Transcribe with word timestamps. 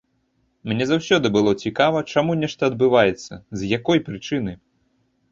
Мне 0.69 0.85
заўсёды 0.91 1.27
было 1.35 1.51
цікава, 1.67 1.99
чаму 2.13 2.35
нешта 2.43 2.69
адбываецца, 2.71 3.33
з 3.61 3.69
якой 3.77 4.01
прычыны. 4.07 4.57